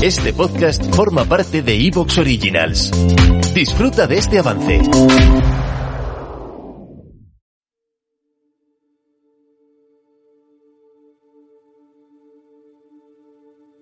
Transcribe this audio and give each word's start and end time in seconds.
Este 0.00 0.32
podcast 0.32 0.94
forma 0.94 1.24
parte 1.24 1.60
de 1.60 1.74
Evox 1.74 2.18
Originals. 2.18 2.92
Disfruta 3.52 4.06
de 4.06 4.18
este 4.18 4.38
avance. 4.38 4.80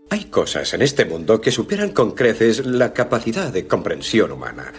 Hay 0.09 0.25
cosas 0.31 0.73
en 0.73 0.81
este 0.81 1.05
mundo 1.05 1.39
que 1.39 1.51
superan 1.51 1.91
con 1.91 2.13
creces 2.13 2.65
la 2.65 2.95
capacidad 2.95 3.53
de 3.53 3.67
comprensión 3.67 4.33
humana. 4.33 4.73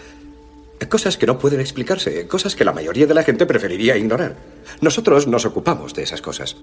Cosas 0.88 1.16
que 1.16 1.26
no 1.26 1.38
pueden 1.38 1.60
explicarse, 1.60 2.26
cosas 2.26 2.56
que 2.56 2.64
la 2.64 2.72
mayoría 2.72 3.06
de 3.06 3.14
la 3.14 3.22
gente 3.22 3.46
preferiría 3.46 3.96
ignorar. 3.96 4.34
Nosotros 4.80 5.28
nos 5.28 5.44
ocupamos 5.44 5.94
de 5.94 6.02
esas 6.02 6.20
cosas. 6.20 6.56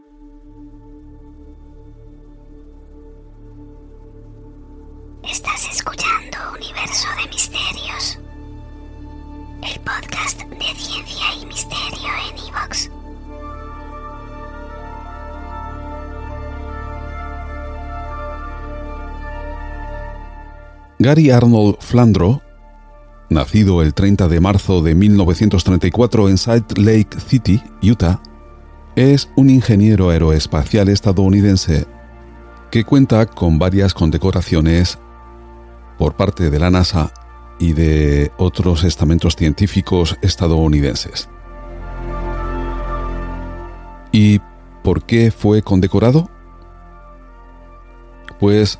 Estás 5.29 5.67
escuchando 5.71 6.37
Universo 6.55 7.07
de 7.19 7.27
Misterios, 7.29 8.19
el 9.63 9.79
podcast 9.79 10.39
de 10.41 10.75
ciencia 10.75 11.25
y 11.41 11.45
misterio 11.47 12.09
en 12.29 12.37
Evox. 12.47 12.91
Gary 20.99 21.31
Arnold 21.31 21.77
Flandro, 21.79 22.43
nacido 23.29 23.81
el 23.81 23.95
30 23.95 24.27
de 24.27 24.39
marzo 24.39 24.83
de 24.83 24.93
1934 24.93 26.29
en 26.29 26.37
Salt 26.37 26.77
Lake 26.77 27.19
City, 27.19 27.63
Utah, 27.81 28.21
es 28.95 29.27
un 29.35 29.49
ingeniero 29.49 30.11
aeroespacial 30.11 30.87
estadounidense 30.89 31.87
que 32.69 32.83
cuenta 32.83 33.25
con 33.25 33.57
varias 33.57 33.93
condecoraciones 33.93 34.99
por 35.97 36.15
parte 36.15 36.49
de 36.49 36.59
la 36.59 36.69
NASA 36.69 37.11
y 37.59 37.73
de 37.73 38.31
otros 38.37 38.83
estamentos 38.83 39.35
científicos 39.35 40.17
estadounidenses. 40.21 41.29
¿Y 44.11 44.39
por 44.83 45.03
qué 45.05 45.31
fue 45.31 45.61
condecorado? 45.61 46.29
Pues 48.39 48.79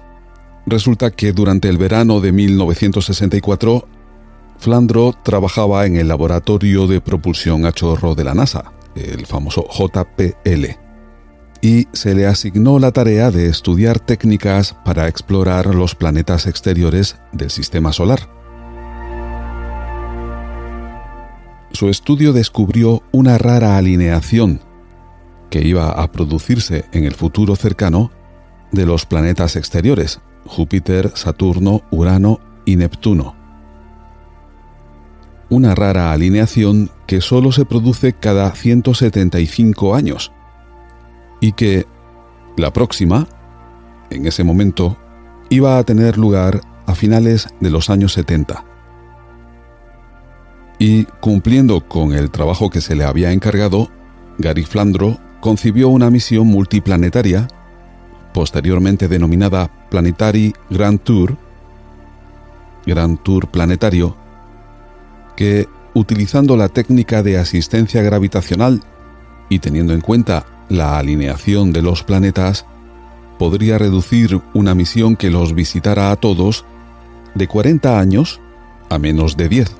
resulta 0.66 1.12
que 1.12 1.32
durante 1.32 1.70
el 1.70 1.78
verano 1.78 2.20
de 2.20 2.32
1964, 2.32 3.88
Flandro 4.58 5.14
trabajaba 5.24 5.86
en 5.86 5.98
el 5.98 6.08
laboratorio 6.08 6.88
de 6.88 7.02
propulsión 7.02 7.66
a 7.66 7.72
chorro 7.72 8.16
de 8.16 8.24
la 8.24 8.34
NASA, 8.34 8.72
el 8.96 9.26
famoso 9.26 9.68
JPL 9.70 10.85
y 11.66 11.88
se 11.94 12.14
le 12.14 12.28
asignó 12.28 12.78
la 12.78 12.92
tarea 12.92 13.32
de 13.32 13.48
estudiar 13.48 14.00
técnicas 14.00 14.76
para 14.86 15.08
explorar 15.08 15.74
los 15.74 15.96
planetas 15.96 16.46
exteriores 16.46 17.16
del 17.32 17.50
Sistema 17.50 17.92
Solar. 17.92 18.30
Su 21.72 21.90
estudio 21.90 22.34
descubrió 22.34 23.02
una 23.12 23.40
rara 23.40 23.78
alineación 23.78 24.62
que 25.50 25.68
iba 25.68 25.90
a 25.90 26.12
producirse 26.12 26.86
en 26.92 27.04
el 27.04 27.16
futuro 27.16 27.56
cercano 27.56 28.12
de 28.72 28.86
los 28.86 29.08
planetas 29.08 29.56
exteriores, 29.56 30.22
Júpiter, 30.46 31.14
Saturno, 31.16 31.82
Urano 31.90 32.42
y 32.66 32.76
Neptuno. 32.76 33.36
Una 35.50 35.74
rara 35.74 36.12
alineación 36.12 36.92
que 37.08 37.22
solo 37.22 37.52
se 37.52 37.66
produce 37.66 38.14
cada 38.14 38.52
175 38.52 39.96
años 39.96 40.32
y 41.46 41.52
que 41.52 41.86
la 42.58 42.74
próxima, 42.74 43.28
en 44.10 44.26
ese 44.26 44.44
momento, 44.44 44.98
iba 45.50 45.78
a 45.78 45.84
tener 45.84 46.18
lugar 46.18 46.60
a 46.88 46.96
finales 46.96 47.48
de 47.60 47.70
los 47.70 47.92
años 47.92 48.14
70. 48.14 48.66
Y 50.80 51.04
cumpliendo 51.22 51.88
con 51.88 52.14
el 52.14 52.32
trabajo 52.32 52.72
que 52.72 52.82
se 52.82 52.96
le 52.96 53.04
había 53.04 53.32
encargado, 53.32 53.92
Gary 54.40 54.64
Flandro 54.64 55.20
concibió 55.40 55.90
una 55.90 56.10
misión 56.10 56.48
multiplanetaria, 56.48 57.48
posteriormente 58.34 59.08
denominada 59.08 59.70
Planetary 59.92 60.52
Grand 60.72 61.00
Tour, 61.00 61.38
Grand 62.88 63.22
Tour 63.22 63.50
Planetario, 63.50 64.18
que, 65.36 65.68
utilizando 65.94 66.58
la 66.58 66.70
técnica 66.70 67.22
de 67.22 67.38
asistencia 67.38 68.02
gravitacional 68.02 68.82
y 69.48 69.60
teniendo 69.60 69.94
en 69.94 70.02
cuenta 70.02 70.48
la 70.70 70.98
alineación 70.98 71.72
de 71.74 71.82
los 71.82 72.04
planetas 72.04 72.66
podría 73.38 73.78
reducir 73.78 74.42
una 74.54 74.74
misión 74.76 75.16
que 75.16 75.30
los 75.30 75.54
visitara 75.54 76.12
a 76.12 76.16
todos 76.16 76.66
de 77.34 77.48
40 77.48 78.00
años 78.00 78.40
a 78.90 78.98
menos 78.98 79.36
de 79.38 79.50
10. 79.50 79.76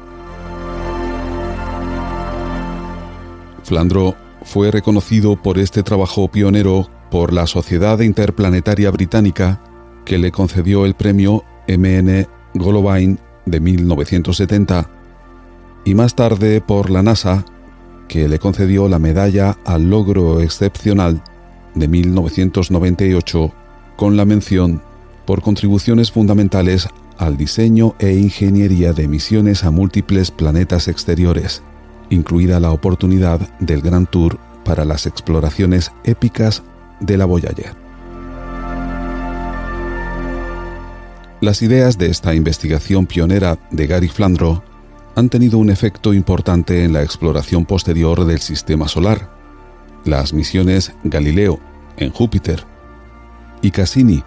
Flandro 3.64 4.16
fue 4.44 4.70
reconocido 4.72 5.42
por 5.42 5.58
este 5.58 5.82
trabajo 5.82 6.28
pionero 6.30 6.90
por 7.10 7.34
la 7.34 7.48
Sociedad 7.48 8.00
Interplanetaria 8.00 8.92
Británica, 8.92 9.62
que 10.06 10.18
le 10.18 10.32
concedió 10.32 10.86
el 10.86 10.94
premio 10.94 11.44
MN 11.68 12.28
Golovine 12.54 13.18
de 13.46 13.60
1970, 13.60 14.90
y 15.84 15.96
más 15.96 16.16
tarde 16.16 16.62
por 16.62 16.90
la 16.90 17.02
NASA, 17.02 17.46
que 18.16 18.30
le 18.30 18.40
concedió 18.40 18.88
la 18.88 18.98
medalla 18.98 19.58
al 19.66 19.90
logro 19.90 20.40
excepcional 20.40 21.22
de 21.74 21.90
1998 21.90 23.52
con 23.98 24.16
la 24.16 24.24
mención 24.24 24.82
por 25.26 25.42
contribuciones 25.42 26.14
fundamentales 26.14 26.88
al 27.18 27.36
diseño 27.36 27.94
e 28.00 28.14
ingeniería 28.14 28.94
de 28.94 29.10
misiones 29.10 29.66
a 29.66 29.72
múltiples 29.72 30.32
planetas 30.32 30.88
exteriores, 30.88 31.62
incluida 32.10 32.62
la 32.62 32.72
oportunidad 32.72 33.42
del 33.60 33.82
Gran 33.82 34.06
Tour 34.06 34.40
para 34.64 34.86
las 34.86 35.08
exploraciones 35.08 35.92
épicas 36.06 36.64
de 37.02 37.18
la 37.18 37.26
Voyager. 37.26 37.76
Las 41.42 41.62
ideas 41.62 41.98
de 41.98 42.06
esta 42.08 42.34
investigación 42.34 43.08
pionera 43.08 43.60
de 43.72 43.88
Gary 43.88 44.08
Flandro 44.08 44.64
han 45.16 45.30
tenido 45.30 45.58
un 45.58 45.70
efecto 45.70 46.14
importante 46.14 46.84
en 46.84 46.92
la 46.92 47.02
exploración 47.02 47.66
posterior 47.66 48.26
del 48.26 48.40
sistema 48.40 48.88
solar. 48.88 49.30
Las 50.04 50.34
misiones 50.34 50.94
Galileo 51.04 51.60
en 51.98 52.12
Júpiter 52.12 52.66
y 53.62 53.72
Cassini 53.72 54.24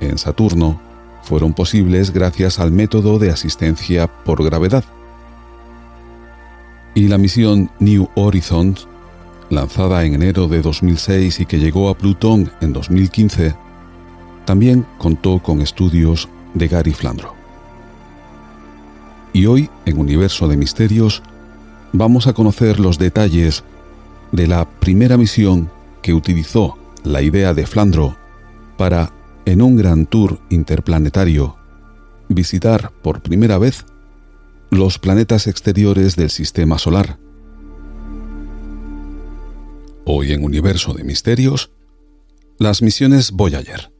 en 0.00 0.18
Saturno 0.18 0.80
fueron 1.22 1.54
posibles 1.54 2.12
gracias 2.12 2.58
al 2.58 2.72
método 2.72 3.18
de 3.18 3.30
asistencia 3.30 4.08
por 4.08 4.44
gravedad. 4.44 4.84
Y 6.94 7.08
la 7.08 7.18
misión 7.18 7.70
New 7.78 8.08
Horizons, 8.16 8.88
lanzada 9.48 10.04
en 10.04 10.14
enero 10.14 10.48
de 10.48 10.60
2006 10.60 11.40
y 11.40 11.46
que 11.46 11.58
llegó 11.58 11.88
a 11.88 11.96
Plutón 11.96 12.50
en 12.60 12.72
2015, 12.72 13.54
también 14.44 14.86
contó 14.98 15.40
con 15.40 15.60
estudios 15.60 16.28
de 16.54 16.68
Gary 16.68 16.92
Flandro. 16.92 17.35
Y 19.36 19.44
hoy, 19.44 19.68
en 19.84 19.98
Universo 19.98 20.48
de 20.48 20.56
Misterios, 20.56 21.22
vamos 21.92 22.26
a 22.26 22.32
conocer 22.32 22.80
los 22.80 22.98
detalles 22.98 23.64
de 24.32 24.46
la 24.46 24.66
primera 24.80 25.18
misión 25.18 25.70
que 26.00 26.14
utilizó 26.14 26.78
la 27.04 27.20
idea 27.20 27.52
de 27.52 27.66
Flandro 27.66 28.16
para, 28.78 29.12
en 29.44 29.60
un 29.60 29.76
gran 29.76 30.06
tour 30.06 30.40
interplanetario, 30.48 31.54
visitar 32.30 32.90
por 33.02 33.20
primera 33.20 33.58
vez 33.58 33.84
los 34.70 34.98
planetas 34.98 35.48
exteriores 35.48 36.16
del 36.16 36.30
Sistema 36.30 36.78
Solar. 36.78 37.18
Hoy 40.06 40.32
en 40.32 40.44
Universo 40.44 40.94
de 40.94 41.04
Misterios, 41.04 41.70
las 42.58 42.80
misiones 42.80 43.32
Voyager. 43.32 43.95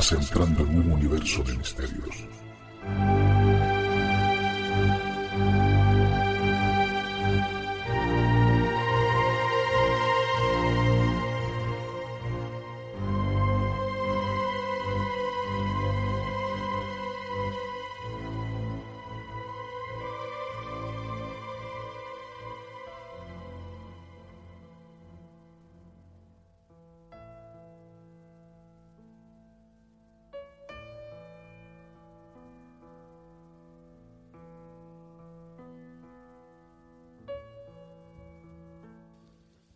Estás 0.00 0.18
entrando 0.18 0.62
en 0.62 0.78
un 0.78 0.92
universo 0.92 1.42
de 1.42 1.54
misterios. 1.58 2.39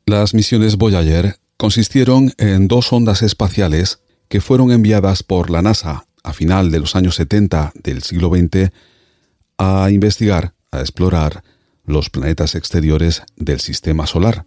Las 0.06 0.34
misiones 0.34 0.76
Voyager 0.76 1.36
consistieron 1.56 2.34
en 2.36 2.68
dos 2.68 2.92
ondas 2.92 3.22
espaciales 3.22 4.00
que 4.28 4.42
fueron 4.42 4.70
enviadas 4.70 5.22
por 5.22 5.48
la 5.48 5.62
NASA 5.62 6.06
a 6.22 6.34
final 6.34 6.70
de 6.70 6.78
los 6.78 6.94
años 6.94 7.14
70 7.14 7.72
del 7.82 8.02
siglo 8.02 8.28
XX 8.28 8.70
a 9.56 9.90
investigar, 9.90 10.52
a 10.70 10.80
explorar 10.80 11.42
los 11.86 12.10
planetas 12.10 12.54
exteriores 12.54 13.22
del 13.36 13.60
Sistema 13.60 14.06
Solar. 14.06 14.44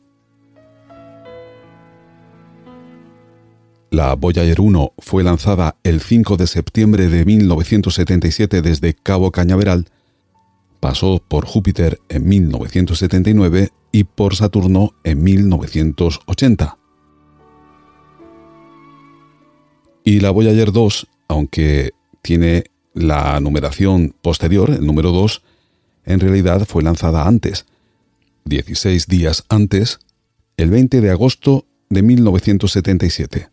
La 3.89 4.13
Voyager 4.13 4.61
1 4.61 4.93
fue 4.99 5.23
lanzada 5.23 5.77
el 5.81 6.01
5 6.01 6.37
de 6.37 6.45
septiembre 6.45 7.07
de 7.07 7.25
1977 7.25 8.61
desde 8.61 8.93
Cabo 8.93 9.31
Cañaveral, 9.31 9.87
pasó 10.79 11.21
por 11.27 11.45
Júpiter 11.45 11.99
en 12.09 12.27
1979 12.27 13.69
y 13.91 14.03
por 14.03 14.35
Saturno 14.35 14.93
en 15.03 15.23
1980. 15.23 16.77
Y 20.03 20.19
la 20.19 20.31
Voyager 20.31 20.71
2, 20.71 21.07
aunque 21.27 21.91
tiene 22.21 22.65
la 22.93 23.39
numeración 23.39 24.15
posterior, 24.21 24.69
el 24.69 24.85
número 24.85 25.11
2, 25.11 25.41
en 26.05 26.19
realidad 26.19 26.65
fue 26.65 26.83
lanzada 26.83 27.27
antes, 27.27 27.65
16 28.45 29.07
días 29.07 29.43
antes, 29.49 29.99
el 30.55 30.69
20 30.69 31.01
de 31.01 31.11
agosto 31.11 31.65
de 31.89 32.01
1977. 32.01 33.49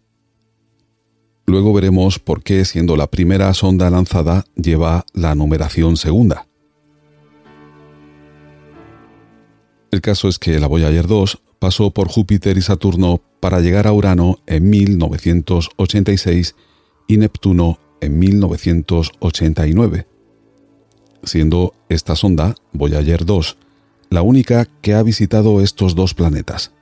Luego 1.46 1.72
veremos 1.74 2.18
por 2.18 2.42
qué, 2.42 2.64
siendo 2.64 2.96
la 2.96 3.08
primera 3.08 3.52
sonda 3.52 3.90
lanzada, 3.90 4.44
lleva 4.56 5.04
la 5.12 5.34
numeración 5.34 5.96
segunda. 5.96 6.46
El 9.94 10.00
caso 10.00 10.26
es 10.26 10.40
que 10.40 10.58
la 10.58 10.66
Voyager 10.66 11.06
2 11.06 11.40
pasó 11.60 11.92
por 11.92 12.08
Júpiter 12.08 12.58
y 12.58 12.62
Saturno 12.62 13.22
para 13.38 13.60
llegar 13.60 13.86
a 13.86 13.92
Urano 13.92 14.40
en 14.44 14.68
1986 14.68 16.56
y 17.06 17.16
Neptuno 17.16 17.78
en 18.00 18.18
1989, 18.18 20.08
siendo 21.22 21.74
esta 21.88 22.16
sonda, 22.16 22.56
Voyager 22.72 23.24
2, 23.24 23.56
la 24.10 24.22
única 24.22 24.66
que 24.82 24.94
ha 24.94 25.02
visitado 25.04 25.60
estos 25.60 25.94
dos 25.94 26.12
planetas, 26.12 26.72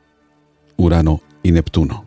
Urano 0.78 1.20
y 1.42 1.52
Neptuno. 1.52 2.06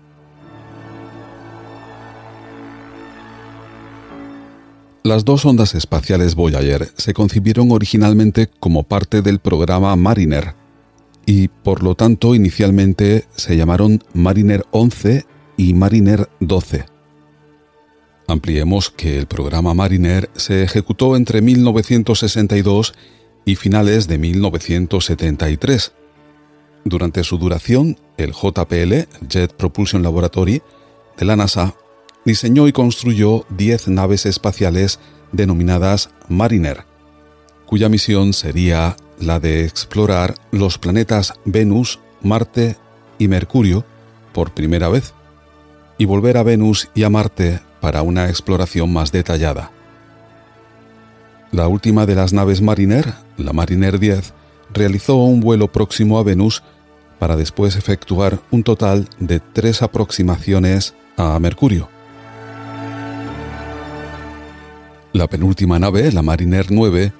Las 5.03 5.23
dos 5.23 5.45
ondas 5.45 5.75
espaciales 5.75 6.33
Voyager 6.33 6.89
se 6.97 7.13
concibieron 7.13 7.69
originalmente 7.69 8.49
como 8.59 8.81
parte 8.81 9.21
del 9.21 9.37
programa 9.37 9.95
Mariner, 9.95 10.64
y 11.25 11.47
por 11.47 11.83
lo 11.83 11.95
tanto 11.95 12.35
inicialmente 12.35 13.25
se 13.35 13.57
llamaron 13.57 14.03
Mariner 14.13 14.65
11 14.71 15.25
y 15.57 15.73
Mariner 15.73 16.29
12. 16.39 16.85
Ampliemos 18.27 18.89
que 18.89 19.17
el 19.17 19.27
programa 19.27 19.73
Mariner 19.73 20.29
se 20.35 20.63
ejecutó 20.63 21.15
entre 21.15 21.41
1962 21.41 22.93
y 23.45 23.55
finales 23.55 24.07
de 24.07 24.17
1973. 24.17 25.93
Durante 26.83 27.23
su 27.23 27.37
duración, 27.37 27.97
el 28.17 28.31
JPL, 28.31 29.27
Jet 29.27 29.53
Propulsion 29.53 30.01
Laboratory, 30.01 30.61
de 31.17 31.25
la 31.25 31.35
NASA, 31.35 31.75
diseñó 32.25 32.67
y 32.67 32.73
construyó 32.73 33.45
10 33.49 33.89
naves 33.89 34.25
espaciales 34.25 34.99
denominadas 35.31 36.09
Mariner, 36.27 36.85
cuya 37.65 37.89
misión 37.89 38.33
sería 38.33 38.97
la 39.19 39.39
de 39.39 39.65
explorar 39.65 40.35
los 40.51 40.77
planetas 40.77 41.33
Venus, 41.45 41.99
Marte 42.21 42.77
y 43.17 43.27
Mercurio 43.27 43.85
por 44.33 44.53
primera 44.53 44.89
vez, 44.89 45.13
y 45.97 46.05
volver 46.05 46.37
a 46.37 46.43
Venus 46.43 46.89
y 46.93 47.03
a 47.03 47.09
Marte 47.09 47.61
para 47.79 48.01
una 48.01 48.29
exploración 48.29 48.91
más 48.91 49.11
detallada. 49.11 49.71
La 51.51 51.67
última 51.67 52.05
de 52.05 52.15
las 52.15 52.33
naves 52.33 52.61
Mariner, 52.61 53.13
la 53.37 53.53
Mariner 53.53 53.97
10, 53.99 54.33
realizó 54.73 55.15
un 55.15 55.39
vuelo 55.39 55.71
próximo 55.71 56.19
a 56.19 56.23
Venus 56.23 56.63
para 57.19 57.37
después 57.37 57.75
efectuar 57.75 58.39
un 58.51 58.63
total 58.63 59.07
de 59.19 59.39
tres 59.39 59.81
aproximaciones 59.81 60.95
a 61.15 61.39
Mercurio. 61.39 61.87
La 65.13 65.27
penúltima 65.27 65.79
nave, 65.79 66.11
la 66.11 66.21
Mariner 66.21 66.65
9, 66.69 67.13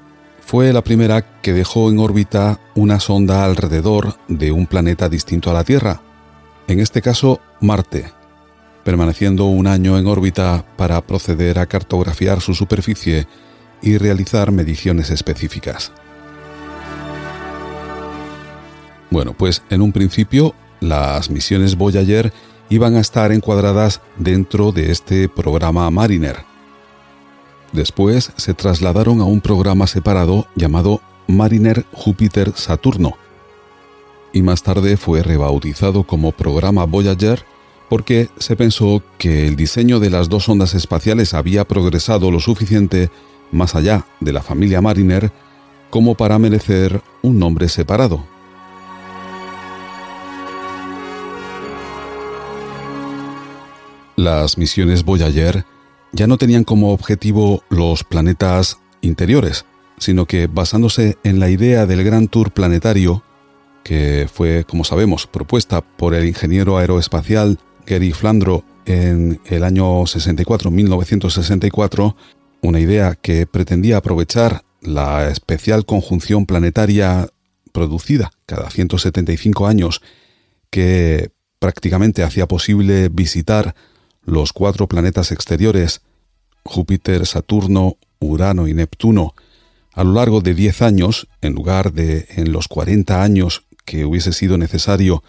fue 0.45 0.71
la 0.71 0.83
primera 0.83 1.41
que 1.41 1.53
dejó 1.53 1.89
en 1.89 1.97
órbita 1.97 2.59
una 2.75 2.99
sonda 2.99 3.43
alrededor 3.43 4.15
de 4.27 4.51
un 4.51 4.67
planeta 4.67 5.09
distinto 5.09 5.49
a 5.49 5.53
la 5.53 5.63
Tierra, 5.63 6.01
en 6.67 6.79
este 6.79 7.01
caso 7.01 7.41
Marte, 7.61 8.11
permaneciendo 8.83 9.45
un 9.45 9.65
año 9.65 9.97
en 9.97 10.05
órbita 10.05 10.63
para 10.77 11.01
proceder 11.01 11.57
a 11.57 11.65
cartografiar 11.65 12.41
su 12.41 12.53
superficie 12.53 13.27
y 13.81 13.97
realizar 13.97 14.51
mediciones 14.51 15.09
específicas. 15.09 15.91
Bueno, 19.09 19.33
pues 19.33 19.63
en 19.71 19.81
un 19.81 19.91
principio 19.91 20.53
las 20.79 21.31
misiones 21.31 21.75
Voyager 21.75 22.31
iban 22.69 22.95
a 22.95 22.99
estar 22.99 23.31
encuadradas 23.31 23.99
dentro 24.17 24.71
de 24.71 24.91
este 24.91 25.27
programa 25.27 25.89
Mariner, 25.89 26.37
Después 27.75 28.31
se 28.37 28.53
trasladaron 28.53 29.19
a 29.19 29.25
un 29.25 29.41
programa 29.41 29.85
separado 29.85 30.47
llamado 30.55 31.01
Mariner 31.27 31.85
Júpiter 31.91 32.53
Saturno, 32.55 33.17
y 34.31 34.41
más 34.41 34.63
tarde 34.63 34.95
fue 34.95 35.21
rebautizado 35.21 36.03
como 36.03 36.31
programa 36.31 36.85
Voyager 36.85 37.45
porque 37.89 38.29
se 38.37 38.55
pensó 38.55 39.03
que 39.17 39.45
el 39.45 39.57
diseño 39.57 39.99
de 39.99 40.09
las 40.09 40.29
dos 40.29 40.47
ondas 40.47 40.73
espaciales 40.73 41.33
había 41.33 41.65
progresado 41.65 42.31
lo 42.31 42.39
suficiente 42.39 43.09
más 43.51 43.75
allá 43.75 44.05
de 44.21 44.31
la 44.31 44.41
familia 44.41 44.79
Mariner 44.79 45.33
como 45.89 46.15
para 46.15 46.39
merecer 46.39 47.01
un 47.21 47.39
nombre 47.39 47.67
separado. 47.67 48.25
Las 54.15 54.57
misiones 54.57 55.03
Voyager 55.03 55.65
ya 56.15 56.27
no 56.27 56.37
tenían 56.37 56.63
como 56.63 56.93
objetivo 56.93 57.63
los 57.69 58.05
planetas 58.05 58.79
interiores, 59.01 59.65
sino 59.97 60.25
que 60.25 60.47
basándose 60.47 61.17
en 61.23 61.39
la 61.39 61.49
idea 61.49 61.85
del 61.85 62.03
Gran 62.03 62.29
Tour 62.29 62.51
Planetario, 62.51 63.21
que 63.83 64.27
fue, 64.33 64.63
como 64.63 64.85
sabemos, 64.85 65.27
propuesta 65.27 65.81
por 65.81 66.15
el 66.15 66.25
ingeniero 66.25 66.77
aeroespacial 66.77 67.59
Gary 67.85 68.13
Flandro 68.13 68.63
en 68.85 69.41
el 69.45 69.63
año 69.63 70.05
64, 70.05 70.71
1964, 70.71 72.15
una 72.61 72.79
idea 72.79 73.15
que 73.15 73.45
pretendía 73.45 73.97
aprovechar 73.97 74.63
la 74.81 75.29
especial 75.29 75.85
conjunción 75.85 76.45
planetaria 76.45 77.27
producida 77.73 78.31
cada 78.45 78.69
175 78.69 79.67
años 79.67 80.01
que 80.69 81.31
prácticamente 81.59 82.23
hacía 82.23 82.47
posible 82.47 83.09
visitar 83.09 83.75
los 84.25 84.53
cuatro 84.53 84.87
planetas 84.87 85.31
exteriores, 85.31 86.01
Júpiter, 86.63 87.25
Saturno, 87.25 87.97
Urano 88.19 88.67
y 88.67 88.73
Neptuno, 88.73 89.35
a 89.93 90.03
lo 90.03 90.13
largo 90.13 90.41
de 90.41 90.53
10 90.53 90.81
años, 90.81 91.27
en 91.41 91.53
lugar 91.53 91.93
de 91.93 92.27
en 92.29 92.51
los 92.51 92.67
40 92.67 93.23
años 93.23 93.63
que 93.85 94.05
hubiese 94.05 94.33
sido 94.33 94.57
necesario 94.57 95.23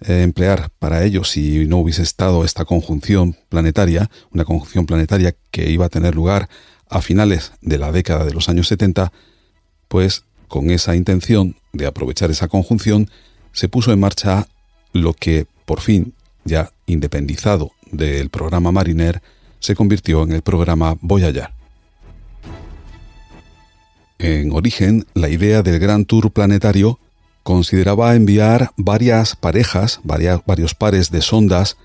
eh, 0.00 0.22
emplear 0.22 0.70
para 0.78 1.04
ello 1.04 1.22
si 1.22 1.66
no 1.66 1.78
hubiese 1.78 2.02
estado 2.02 2.44
esta 2.44 2.64
conjunción 2.64 3.36
planetaria, 3.48 4.10
una 4.32 4.44
conjunción 4.44 4.86
planetaria 4.86 5.34
que 5.50 5.70
iba 5.70 5.86
a 5.86 5.90
tener 5.90 6.14
lugar 6.14 6.48
a 6.88 7.00
finales 7.00 7.52
de 7.60 7.78
la 7.78 7.92
década 7.92 8.24
de 8.24 8.32
los 8.32 8.48
años 8.48 8.68
70, 8.68 9.12
pues 9.88 10.24
con 10.48 10.70
esa 10.70 10.96
intención 10.96 11.56
de 11.72 11.86
aprovechar 11.86 12.30
esa 12.30 12.48
conjunción 12.48 13.10
se 13.52 13.68
puso 13.68 13.92
en 13.92 14.00
marcha 14.00 14.48
lo 14.92 15.12
que 15.14 15.46
por 15.64 15.80
fin, 15.80 16.14
ya 16.44 16.72
independizado 16.86 17.72
del 17.96 18.30
programa 18.30 18.72
Mariner, 18.72 19.22
se 19.58 19.74
convirtió 19.74 20.22
en 20.22 20.32
el 20.32 20.42
programa 20.42 20.96
Voyager. 21.00 21.50
En 24.18 24.52
origen, 24.52 25.06
la 25.14 25.28
idea 25.28 25.62
del 25.62 25.78
Gran 25.78 26.04
Tour 26.04 26.30
planetario 26.30 26.98
consideraba 27.42 28.14
enviar 28.14 28.70
varias 28.76 29.36
parejas, 29.36 30.00
varios 30.02 30.74
pares 30.74 31.10
de 31.10 31.20
sondas 31.20 31.76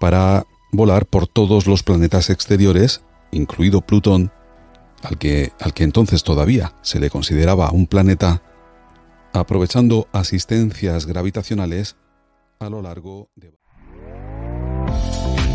para 0.00 0.46
volar 0.72 1.06
por 1.06 1.26
todos 1.26 1.66
los 1.66 1.82
planetas 1.82 2.30
exteriores, 2.30 3.02
incluido 3.30 3.80
Plutón, 3.80 4.32
al 5.02 5.18
que, 5.18 5.52
al 5.60 5.74
que 5.74 5.84
entonces 5.84 6.22
todavía 6.22 6.74
se 6.82 7.00
le 7.00 7.10
consideraba 7.10 7.70
un 7.70 7.86
planeta, 7.86 8.42
aprovechando 9.32 10.08
asistencias 10.12 11.06
gravitacionales 11.06 11.96
a 12.60 12.68
lo 12.68 12.82
largo 12.82 13.30
de... 13.36 13.52